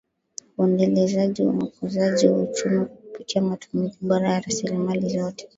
Uendelezaji 0.57 1.43
na 1.43 1.63
ukuzaji 1.65 2.27
wa 2.27 2.41
uchumi 2.43 2.77
kwa 2.77 2.85
kupitia 2.95 3.41
matumizi 3.41 3.97
bora 4.01 4.31
ya 4.31 4.39
rasilimali 4.39 5.09
zote 5.09 5.49